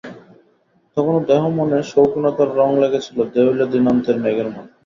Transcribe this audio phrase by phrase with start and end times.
[0.97, 4.71] তখনও দেহে মনে শৌখিনতার রঙ লেগে ছিল দেউলে দিনান্তের মেঘের মতো।